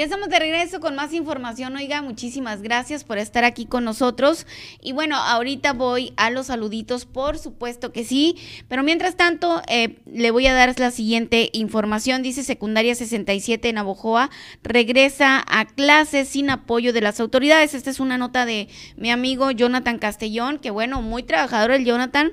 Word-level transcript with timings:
Ya 0.00 0.04
estamos 0.04 0.30
de 0.30 0.38
regreso 0.38 0.80
con 0.80 0.94
más 0.94 1.12
información. 1.12 1.76
Oiga, 1.76 2.00
muchísimas 2.00 2.62
gracias 2.62 3.04
por 3.04 3.18
estar 3.18 3.44
aquí 3.44 3.66
con 3.66 3.84
nosotros. 3.84 4.46
Y 4.80 4.92
bueno, 4.92 5.14
ahorita 5.16 5.74
voy 5.74 6.14
a 6.16 6.30
los 6.30 6.46
saluditos, 6.46 7.04
por 7.04 7.36
supuesto 7.36 7.92
que 7.92 8.04
sí. 8.04 8.38
Pero 8.66 8.82
mientras 8.82 9.16
tanto, 9.16 9.60
eh, 9.68 9.98
le 10.10 10.30
voy 10.30 10.46
a 10.46 10.54
dar 10.54 10.74
la 10.80 10.90
siguiente 10.90 11.50
información. 11.52 12.22
Dice 12.22 12.44
secundaria 12.44 12.94
67 12.94 13.68
en 13.68 13.76
Abojoa, 13.76 14.30
regresa 14.62 15.44
a 15.46 15.66
clases 15.66 16.30
sin 16.30 16.48
apoyo 16.48 16.94
de 16.94 17.02
las 17.02 17.20
autoridades. 17.20 17.74
Esta 17.74 17.90
es 17.90 18.00
una 18.00 18.16
nota 18.16 18.46
de 18.46 18.68
mi 18.96 19.10
amigo 19.10 19.50
Jonathan 19.50 19.98
Castellón, 19.98 20.60
que 20.60 20.70
bueno, 20.70 21.02
muy 21.02 21.24
trabajador 21.24 21.72
el 21.72 21.84
Jonathan 21.84 22.32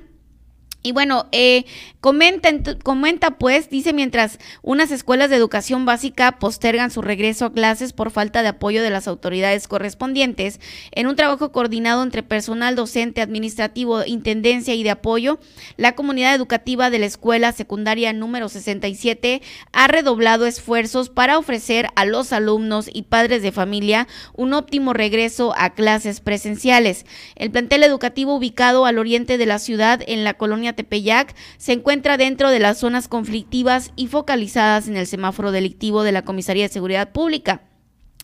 y 0.80 0.92
bueno, 0.92 1.26
eh, 1.32 1.64
comenta, 2.00 2.50
comenta 2.84 3.32
pues, 3.32 3.68
dice, 3.68 3.92
mientras 3.92 4.38
unas 4.62 4.92
escuelas 4.92 5.28
de 5.28 5.34
educación 5.34 5.84
básica 5.84 6.38
postergan 6.38 6.92
su 6.92 7.02
regreso 7.02 7.46
a 7.46 7.52
clases 7.52 7.92
por 7.92 8.12
falta 8.12 8.42
de 8.42 8.48
apoyo 8.48 8.80
de 8.80 8.90
las 8.90 9.08
autoridades 9.08 9.66
correspondientes, 9.66 10.60
en 10.92 11.08
un 11.08 11.16
trabajo 11.16 11.50
coordinado 11.50 12.04
entre 12.04 12.22
personal 12.22 12.76
docente, 12.76 13.20
administrativo, 13.20 14.04
intendencia 14.04 14.72
y 14.74 14.84
de 14.84 14.90
apoyo, 14.90 15.40
la 15.76 15.96
comunidad 15.96 16.36
educativa 16.36 16.90
de 16.90 17.00
la 17.00 17.06
escuela 17.06 17.50
secundaria 17.50 18.12
número 18.12 18.48
67 18.48 19.42
ha 19.72 19.88
redoblado 19.88 20.46
esfuerzos 20.46 21.10
para 21.10 21.38
ofrecer 21.38 21.88
a 21.96 22.04
los 22.04 22.32
alumnos 22.32 22.88
y 22.92 23.02
padres 23.02 23.42
de 23.42 23.50
familia 23.50 24.06
un 24.32 24.54
óptimo 24.54 24.92
regreso 24.92 25.54
a 25.58 25.70
clases 25.70 26.20
presenciales. 26.20 27.04
El 27.34 27.50
plantel 27.50 27.82
educativo 27.82 28.36
ubicado 28.36 28.86
al 28.86 28.98
oriente 28.98 29.38
de 29.38 29.46
la 29.46 29.58
ciudad 29.58 30.00
en 30.06 30.22
la 30.22 30.34
colonia 30.34 30.68
Tepeyac 30.78 31.34
se 31.56 31.72
encuentra 31.72 32.16
dentro 32.16 32.50
de 32.50 32.60
las 32.60 32.78
zonas 32.78 33.08
conflictivas 33.08 33.90
y 33.96 34.06
focalizadas 34.06 34.86
en 34.86 34.96
el 34.96 35.08
semáforo 35.08 35.50
delictivo 35.50 36.04
de 36.04 36.12
la 36.12 36.22
Comisaría 36.22 36.68
de 36.68 36.72
Seguridad 36.72 37.10
Pública 37.10 37.62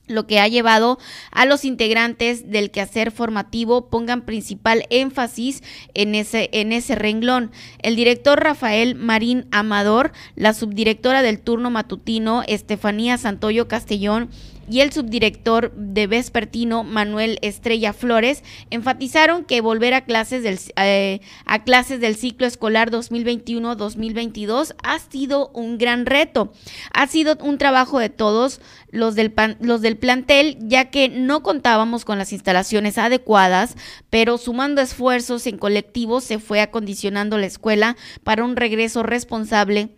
lo 0.07 0.27
que 0.27 0.39
ha 0.39 0.49
llevado 0.49 0.99
a 1.31 1.47
los 1.47 1.65
integrantes 1.65 2.51
del 2.51 2.71
quehacer 2.71 3.11
formativo 3.11 3.89
pongan 3.89 4.23
principal 4.27 4.85
énfasis 4.91 5.63
en 5.95 6.15
ese, 6.15 6.51
en 6.53 6.73
ese 6.73 6.95
renglón. 6.95 7.53
El 7.81 7.97
director 7.97 8.39
Rafael 8.39 8.95
Marín 8.97 9.47
Amador, 9.51 10.13
la 10.37 10.53
subdirectora 10.53 11.23
del 11.23 11.41
turno 11.41 11.71
matutino 11.71 12.43
Estefanía 12.47 13.17
Santoyo 13.17 13.67
Castellón 13.67 14.29
y 14.69 14.81
el 14.81 14.93
subdirector 14.93 15.73
de 15.75 16.07
Vespertino, 16.07 16.85
Manuel 16.85 17.39
Estrella 17.43 17.93
Flores, 17.93 18.43
enfatizaron 18.71 19.45
que 19.45 19.61
volver 19.61 19.95
a 19.95 20.05
clases 20.05 20.43
del, 20.43 20.59
eh, 20.77 21.21
a 21.45 21.65
clases 21.65 22.01
del 22.01 22.17
ciclo 22.17 22.47
escolar 22.47 22.91
2021-2022 22.91 24.75
ha 24.83 24.99
sido 24.99 25.51
un 25.55 25.79
gran 25.79 26.07
reto. 26.07 26.53
Ha 26.93 27.07
sido 27.07 27.37
un 27.41 27.59
trabajo 27.59 27.99
de 27.99 28.11
todos 28.11 28.61
los 28.91 29.15
del, 29.15 29.35
los 29.61 29.81
del 29.83 29.97
plantel, 29.97 30.57
ya 30.61 30.91
que 30.91 31.09
no 31.09 31.43
contábamos 31.43 32.05
con 32.05 32.19
las 32.19 32.33
instalaciones 32.33 32.99
adecuadas, 32.99 33.77
pero 34.11 34.39
sumando 34.39 34.81
esfuerzos 34.81 35.47
en 35.47 35.59
colectivo 35.59 36.21
se 36.21 36.39
fue 36.39 36.61
acondicionando 36.61 37.39
la 37.39 37.47
escuela 37.47 37.97
para 38.23 38.45
un 38.45 38.57
regreso 38.57 39.03
responsable 39.03 39.91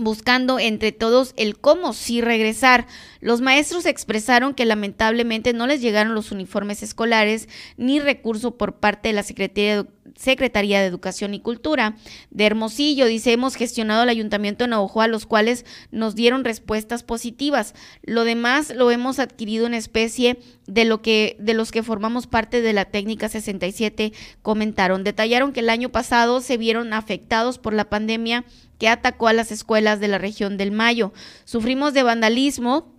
buscando 0.00 0.58
entre 0.58 0.92
todos 0.92 1.32
el 1.36 1.58
cómo 1.58 1.92
sí 1.92 2.20
regresar. 2.20 2.86
Los 3.20 3.40
maestros 3.40 3.86
expresaron 3.86 4.54
que 4.54 4.64
lamentablemente 4.64 5.52
no 5.52 5.66
les 5.66 5.80
llegaron 5.80 6.14
los 6.14 6.32
uniformes 6.32 6.82
escolares 6.82 7.48
ni 7.76 8.00
recurso 8.00 8.56
por 8.56 8.76
parte 8.76 9.08
de 9.08 9.14
la 9.14 9.22
Secretaría 9.22 9.82
de, 9.82 9.88
Secretaría 10.16 10.80
de 10.80 10.86
Educación 10.86 11.34
y 11.34 11.40
Cultura 11.40 11.96
de 12.30 12.46
Hermosillo. 12.46 13.06
Dice, 13.06 13.32
hemos 13.32 13.54
gestionado 13.54 14.02
el 14.02 14.08
ayuntamiento 14.08 14.66
de 14.66 14.70
a 14.74 15.08
los 15.08 15.26
cuales 15.26 15.64
nos 15.90 16.14
dieron 16.14 16.44
respuestas 16.44 17.02
positivas. 17.02 17.74
Lo 18.02 18.24
demás 18.24 18.74
lo 18.74 18.90
hemos 18.90 19.18
adquirido 19.18 19.66
en 19.66 19.74
especie 19.74 20.38
de 20.66 20.84
lo 20.84 21.02
que 21.02 21.36
de 21.38 21.54
los 21.54 21.72
que 21.72 21.82
formamos 21.82 22.26
parte 22.26 22.60
de 22.60 22.72
la 22.72 22.86
técnica 22.86 23.28
67 23.28 24.12
comentaron. 24.42 25.04
Detallaron 25.04 25.52
que 25.52 25.60
el 25.60 25.70
año 25.70 25.90
pasado 25.90 26.40
se 26.40 26.56
vieron 26.56 26.92
afectados 26.92 27.58
por 27.58 27.72
la 27.72 27.88
pandemia 27.88 28.44
que 28.80 28.88
atacó 28.88 29.28
a 29.28 29.34
las 29.34 29.52
escuelas 29.52 30.00
de 30.00 30.08
la 30.08 30.18
región 30.18 30.56
del 30.56 30.72
Mayo. 30.72 31.12
Sufrimos 31.44 31.92
de 31.92 32.02
vandalismo, 32.02 32.94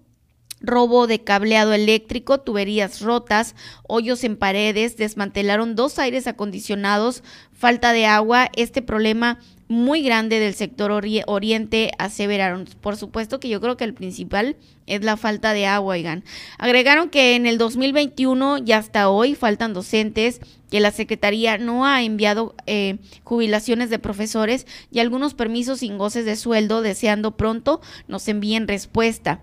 robo 0.61 1.07
de 1.07 1.23
cableado 1.23 1.73
eléctrico, 1.73 2.39
tuberías 2.39 3.01
rotas, 3.01 3.55
hoyos 3.87 4.23
en 4.23 4.37
paredes, 4.37 4.95
desmantelaron 4.95 5.75
dos 5.75 5.97
aires 5.97 6.27
acondicionados, 6.27 7.23
falta 7.51 7.93
de 7.93 8.05
agua. 8.05 8.49
Este 8.55 8.83
problema 8.83 9.39
muy 9.71 10.03
grande 10.03 10.39
del 10.39 10.53
sector 10.53 10.91
oriente, 10.91 11.91
aseveraron. 11.97 12.65
Por 12.81 12.97
supuesto 12.97 13.39
que 13.39 13.47
yo 13.47 13.61
creo 13.61 13.77
que 13.77 13.85
el 13.85 13.93
principal 13.93 14.57
es 14.85 15.03
la 15.03 15.15
falta 15.15 15.53
de 15.53 15.65
agua, 15.65 15.95
oigan. 15.95 16.25
Agregaron 16.57 17.09
que 17.09 17.35
en 17.35 17.45
el 17.45 17.57
2021 17.57 18.59
y 18.65 18.73
hasta 18.73 19.09
hoy 19.09 19.33
faltan 19.33 19.73
docentes, 19.73 20.41
que 20.69 20.81
la 20.81 20.91
Secretaría 20.91 21.57
no 21.57 21.85
ha 21.85 22.03
enviado 22.03 22.53
eh, 22.65 22.97
jubilaciones 23.23 23.89
de 23.89 23.99
profesores 23.99 24.67
y 24.91 24.99
algunos 24.99 25.33
permisos 25.33 25.79
sin 25.79 25.97
goces 25.97 26.25
de 26.25 26.35
sueldo, 26.35 26.81
deseando 26.81 27.37
pronto 27.37 27.79
nos 28.09 28.27
envíen 28.27 28.67
respuesta. 28.67 29.41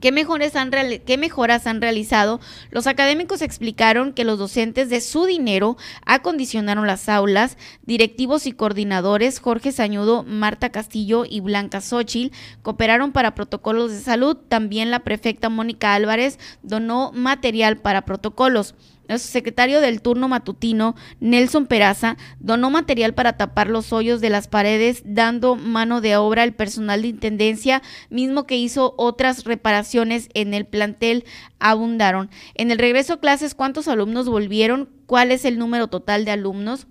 ¿Qué, 0.00 0.08
han 0.54 0.70
¿Qué 1.06 1.16
mejoras 1.16 1.66
han 1.66 1.80
realizado? 1.80 2.40
Los 2.70 2.86
académicos 2.86 3.40
explicaron 3.40 4.12
que 4.12 4.24
los 4.24 4.38
docentes 4.38 4.90
de 4.90 5.00
su 5.00 5.26
dinero 5.26 5.76
acondicionaron 6.04 6.86
las 6.86 7.08
aulas, 7.08 7.56
directivos 7.82 8.46
y 8.46 8.52
coordinadores 8.52 9.38
Jorge 9.38 9.70
Sañudo, 9.70 10.24
Marta 10.24 10.70
Castillo 10.70 11.24
y 11.28 11.40
Blanca 11.40 11.80
Xochil 11.80 12.32
cooperaron 12.62 13.12
para 13.12 13.34
protocolos 13.34 13.92
de 13.92 14.00
salud. 14.00 14.36
También 14.48 14.90
la 14.90 15.00
prefecta 15.00 15.48
Mónica 15.48 15.94
Álvarez 15.94 16.38
donó 16.62 17.12
material 17.12 17.76
para 17.76 18.04
protocolos. 18.04 18.74
Nuestro 19.08 19.30
secretario 19.30 19.80
del 19.80 20.02
turno 20.02 20.28
matutino, 20.28 20.96
Nelson 21.20 21.66
Peraza, 21.66 22.16
donó 22.40 22.70
material 22.70 23.14
para 23.14 23.36
tapar 23.36 23.68
los 23.68 23.92
hoyos 23.92 24.20
de 24.20 24.30
las 24.30 24.48
paredes, 24.48 25.02
dando 25.04 25.54
mano 25.54 26.00
de 26.00 26.16
obra 26.16 26.42
al 26.42 26.54
personal 26.54 27.02
de 27.02 27.08
intendencia, 27.08 27.82
mismo 28.10 28.46
que 28.46 28.56
hizo 28.56 28.94
otras 28.98 29.44
reparaciones 29.44 30.28
en 30.34 30.54
el 30.54 30.66
plantel, 30.66 31.24
abundaron. 31.58 32.30
En 32.54 32.70
el 32.70 32.78
regreso 32.78 33.14
a 33.14 33.20
clases, 33.20 33.54
¿cuántos 33.54 33.88
alumnos 33.88 34.28
volvieron? 34.28 34.90
¿Cuál 35.06 35.30
es 35.30 35.44
el 35.44 35.58
número 35.58 35.86
total 35.86 36.24
de 36.24 36.32
alumnos? 36.32 36.86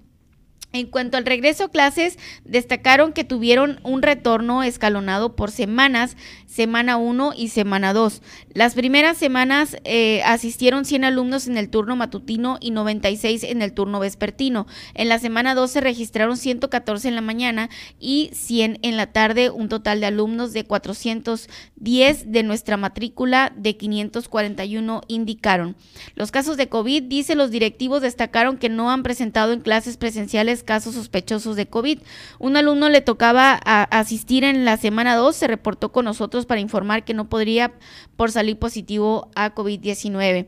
En 0.75 0.87
cuanto 0.87 1.15
al 1.15 1.25
regreso 1.25 1.63
a 1.63 1.69
clases, 1.69 2.19
destacaron 2.43 3.13
que 3.13 3.23
tuvieron 3.23 3.79
un 3.83 4.01
retorno 4.01 4.61
escalonado 4.61 5.37
por 5.37 5.49
semanas, 5.49 6.17
semana 6.47 6.97
1 6.97 7.31
y 7.37 7.47
semana 7.47 7.93
2. 7.93 8.21
Las 8.53 8.73
primeras 8.73 9.15
semanas 9.15 9.77
eh, 9.85 10.21
asistieron 10.23 10.83
100 10.83 11.05
alumnos 11.05 11.47
en 11.47 11.57
el 11.57 11.69
turno 11.69 11.95
matutino 11.95 12.57
y 12.59 12.71
96 12.71 13.43
en 13.43 13.61
el 13.61 13.71
turno 13.71 14.01
vespertino. 14.01 14.67
En 14.95 15.07
la 15.07 15.17
semana 15.17 15.55
2 15.55 15.71
se 15.71 15.79
registraron 15.79 16.35
114 16.35 17.07
en 17.07 17.15
la 17.15 17.21
mañana 17.21 17.69
y 17.97 18.31
100 18.33 18.79
en 18.81 18.97
la 18.97 19.13
tarde, 19.13 19.51
un 19.51 19.69
total 19.69 20.01
de 20.01 20.07
alumnos 20.07 20.51
de 20.51 20.65
410 20.65 22.31
de 22.33 22.43
nuestra 22.43 22.75
matrícula 22.75 23.53
de 23.55 23.77
541 23.77 25.03
indicaron. 25.07 25.77
Los 26.15 26.31
casos 26.31 26.57
de 26.57 26.67
COVID, 26.67 27.03
dice 27.03 27.35
los 27.35 27.49
directivos, 27.49 28.01
destacaron 28.01 28.57
que 28.57 28.67
no 28.67 28.91
han 28.91 29.03
presentado 29.03 29.53
en 29.53 29.61
clases 29.61 29.95
presenciales 29.95 30.64
casos 30.65 30.95
sospechosos 30.95 31.55
de 31.55 31.67
COVID. 31.67 31.99
Un 32.39 32.57
alumno 32.57 32.89
le 32.89 33.01
tocaba 33.01 33.53
asistir 33.53 34.43
en 34.43 34.65
la 34.65 34.77
semana 34.77 35.15
2, 35.15 35.35
se 35.35 35.47
reportó 35.47 35.91
con 35.91 36.05
nosotros 36.05 36.45
para 36.45 36.59
informar 36.59 37.05
que 37.05 37.13
no 37.13 37.29
podría 37.29 37.73
por 38.17 38.31
salir 38.31 38.59
positivo 38.59 39.29
a 39.35 39.55
COVID-19. 39.55 40.47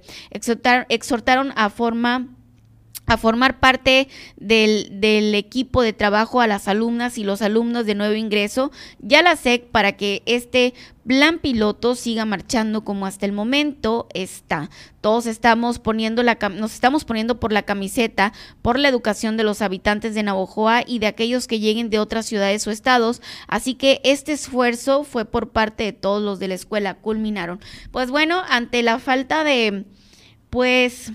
exhortaron 0.89 1.53
a 1.55 1.69
forma 1.69 2.36
a 3.07 3.17
formar 3.17 3.59
parte 3.59 4.09
del, 4.35 5.33
equipo 5.33 5.81
de 5.81 5.93
trabajo 5.93 6.41
a 6.41 6.47
las 6.47 6.67
alumnas 6.67 7.17
y 7.17 7.23
los 7.23 7.41
alumnos 7.41 7.85
de 7.85 7.95
nuevo 7.95 8.15
ingreso, 8.15 8.71
ya 8.99 9.21
la 9.21 9.35
SEC, 9.35 9.67
para 9.67 9.93
que 9.93 10.23
este 10.25 10.73
plan 11.07 11.39
piloto 11.39 11.95
siga 11.95 12.25
marchando 12.25 12.83
como 12.83 13.05
hasta 13.05 13.25
el 13.25 13.31
momento 13.31 14.07
está. 14.13 14.69
Todos 14.99 15.25
estamos 15.25 15.79
poniendo 15.79 16.21
la, 16.21 16.37
nos 16.53 16.73
estamos 16.73 17.05
poniendo 17.05 17.39
por 17.39 17.53
la 17.53 17.63
camiseta 17.63 18.33
por 18.61 18.77
la 18.77 18.89
educación 18.89 19.37
de 19.37 19.43
los 19.43 19.61
habitantes 19.61 20.13
de 20.13 20.23
Navojoa 20.23 20.83
y 20.85 20.99
de 20.99 21.07
aquellos 21.07 21.47
que 21.47 21.61
lleguen 21.61 21.89
de 21.89 21.99
otras 21.99 22.25
ciudades 22.25 22.67
o 22.67 22.71
estados. 22.71 23.21
Así 23.47 23.75
que 23.75 24.01
este 24.03 24.33
esfuerzo 24.33 25.05
fue 25.05 25.23
por 25.23 25.51
parte 25.51 25.83
de 25.83 25.93
todos 25.93 26.21
los 26.21 26.39
de 26.39 26.49
la 26.49 26.55
escuela. 26.55 26.95
Culminaron. 26.95 27.61
Pues 27.91 28.11
bueno, 28.11 28.41
ante 28.49 28.83
la 28.83 28.99
falta 28.99 29.45
de, 29.45 29.85
pues, 30.49 31.13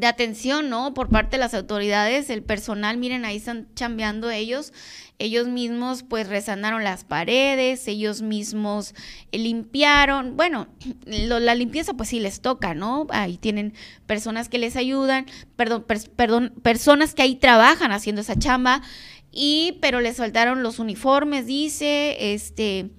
de 0.00 0.06
atención, 0.06 0.70
¿no? 0.70 0.94
Por 0.94 1.10
parte 1.10 1.36
de 1.36 1.40
las 1.40 1.54
autoridades, 1.54 2.30
el 2.30 2.42
personal, 2.42 2.96
miren, 2.96 3.24
ahí 3.24 3.36
están 3.36 3.68
chambeando 3.74 4.30
ellos, 4.30 4.72
ellos 5.18 5.48
mismos 5.48 6.02
pues 6.02 6.28
resanaron 6.28 6.82
las 6.82 7.04
paredes, 7.04 7.86
ellos 7.86 8.22
mismos 8.22 8.94
limpiaron, 9.30 10.36
bueno, 10.36 10.68
la 11.04 11.54
limpieza 11.54 11.92
pues 11.94 12.08
sí 12.08 12.20
les 12.20 12.40
toca, 12.40 12.74
¿no? 12.74 13.06
Ahí 13.10 13.36
tienen 13.36 13.74
personas 14.06 14.48
que 14.48 14.58
les 14.58 14.76
ayudan, 14.76 15.26
perdón, 15.56 15.84
perdón, 16.16 16.54
personas 16.62 17.14
que 17.14 17.22
ahí 17.22 17.36
trabajan 17.36 17.92
haciendo 17.92 18.22
esa 18.22 18.36
chamba, 18.36 18.82
y 19.30 19.78
pero 19.80 20.00
les 20.00 20.16
faltaron 20.16 20.62
los 20.62 20.78
uniformes, 20.78 21.46
dice, 21.46 22.32
este, 22.34 22.90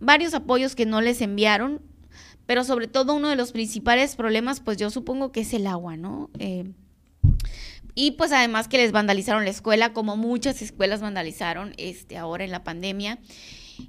varios 0.00 0.34
apoyos 0.34 0.74
que 0.74 0.86
no 0.86 1.00
les 1.02 1.20
enviaron, 1.20 1.82
pero 2.48 2.64
sobre 2.64 2.88
todo 2.88 3.14
uno 3.14 3.28
de 3.28 3.36
los 3.36 3.52
principales 3.52 4.16
problemas, 4.16 4.60
pues 4.60 4.78
yo 4.78 4.88
supongo 4.88 5.32
que 5.32 5.42
es 5.42 5.52
el 5.52 5.66
agua, 5.66 5.98
¿no? 5.98 6.30
Eh, 6.38 6.72
y 7.94 8.12
pues 8.12 8.32
además 8.32 8.68
que 8.68 8.78
les 8.78 8.90
vandalizaron 8.90 9.44
la 9.44 9.50
escuela, 9.50 9.92
como 9.92 10.16
muchas 10.16 10.62
escuelas 10.62 11.02
vandalizaron 11.02 11.74
este, 11.76 12.16
ahora 12.16 12.44
en 12.44 12.50
la 12.50 12.64
pandemia. 12.64 13.18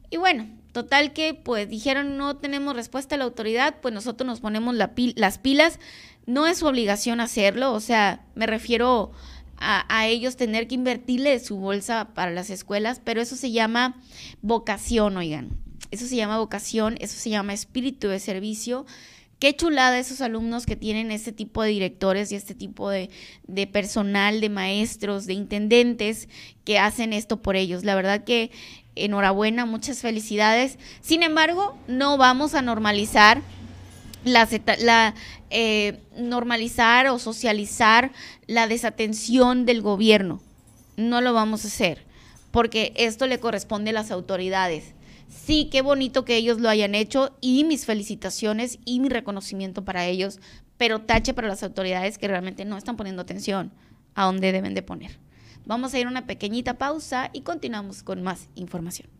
Y 0.09 0.17
bueno, 0.17 0.45
total 0.73 1.13
que 1.13 1.33
pues 1.35 1.69
dijeron 1.69 2.17
no 2.17 2.35
tenemos 2.35 2.75
respuesta 2.75 3.15
a 3.15 3.17
la 3.17 3.23
autoridad, 3.23 3.77
pues 3.81 3.93
nosotros 3.93 4.27
nos 4.27 4.41
ponemos 4.41 4.75
las 4.75 5.37
pilas. 5.37 5.79
No 6.25 6.45
es 6.45 6.57
su 6.57 6.67
obligación 6.67 7.21
hacerlo, 7.21 7.71
o 7.71 7.79
sea, 7.79 8.25
me 8.35 8.45
refiero 8.45 9.13
a, 9.55 9.85
a, 9.87 10.07
ellos 10.07 10.35
tener 10.35 10.67
que 10.67 10.75
invertirle 10.75 11.39
su 11.39 11.55
bolsa 11.55 12.09
para 12.13 12.31
las 12.31 12.49
escuelas, 12.49 12.99
pero 13.01 13.21
eso 13.21 13.37
se 13.37 13.51
llama 13.51 13.95
vocación, 14.41 15.15
oigan. 15.15 15.68
Eso 15.91 16.05
se 16.05 16.15
llama 16.15 16.37
vocación, 16.37 16.97
eso 16.99 17.17
se 17.19 17.29
llama 17.29 17.53
espíritu 17.53 18.07
de 18.07 18.19
servicio. 18.19 18.85
Qué 19.39 19.55
chulada 19.55 19.97
esos 19.97 20.19
alumnos 20.19 20.65
que 20.65 20.75
tienen 20.75 21.11
este 21.11 21.31
tipo 21.31 21.63
de 21.63 21.69
directores 21.69 22.31
y 22.31 22.35
este 22.35 22.53
tipo 22.53 22.89
de, 22.89 23.09
personal, 23.71 24.41
de 24.41 24.49
maestros, 24.49 25.25
de 25.25 25.33
intendentes 25.33 26.27
que 26.65 26.77
hacen 26.77 27.13
esto 27.13 27.41
por 27.41 27.55
ellos. 27.55 27.85
La 27.85 27.95
verdad 27.95 28.25
que 28.25 28.51
enhorabuena, 28.95 29.65
muchas 29.65 30.01
felicidades. 30.01 30.77
Sin 31.01 31.23
embargo, 31.23 31.77
no 31.87 32.17
vamos 32.17 32.53
a 32.53 32.61
normalizar 32.61 33.41
la, 34.25 34.47
la 34.79 35.15
eh, 35.49 36.01
normalizar 36.17 37.07
o 37.07 37.17
socializar 37.17 38.11
la 38.45 38.67
desatención 38.67 39.65
del 39.65 39.81
gobierno. 39.81 40.41
No 40.97 41.21
lo 41.21 41.31
vamos 41.31 41.63
a 41.63 41.69
hacer, 41.69 42.03
porque 42.51 42.91
esto 42.97 43.25
le 43.25 43.39
corresponde 43.39 43.91
a 43.91 43.93
las 43.93 44.11
autoridades. 44.11 44.93
Sí, 45.29 45.69
qué 45.71 45.81
bonito 45.81 46.25
que 46.25 46.35
ellos 46.35 46.59
lo 46.59 46.69
hayan 46.69 46.95
hecho 46.95 47.37
y 47.39 47.63
mis 47.63 47.85
felicitaciones 47.85 48.79
y 48.83 48.99
mi 48.99 49.09
reconocimiento 49.09 49.85
para 49.85 50.05
ellos, 50.05 50.39
pero 50.77 51.01
tache 51.01 51.35
para 51.35 51.47
las 51.47 51.61
autoridades 51.61 52.17
que 52.17 52.27
realmente 52.27 52.65
no 52.65 52.77
están 52.77 52.97
poniendo 52.97 53.21
atención 53.21 53.71
a 54.15 54.25
donde 54.25 54.51
deben 54.51 54.73
de 54.73 54.81
poner. 54.81 55.19
Vamos 55.65 55.93
a 55.93 55.99
ir 55.99 56.07
a 56.07 56.09
una 56.09 56.25
pequeñita 56.25 56.79
pausa 56.79 57.29
y 57.31 57.41
continuamos 57.41 58.01
con 58.01 58.23
más 58.23 58.49
información. 58.55 59.18